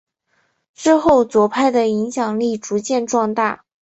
[0.73, 3.63] 之后左派的影响力逐渐壮大。